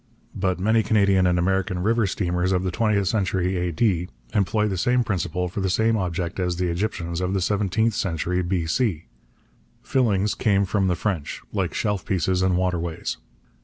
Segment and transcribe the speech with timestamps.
[0.33, 4.09] But many Canadian and American river steamers of the twentieth century A.D.
[4.33, 8.41] employ the same principle for the same object as the Egyptians of the seventeenth century
[8.41, 9.05] B.C.
[9.83, 13.17] Fillings came from the French, like shelf pieces and waterways.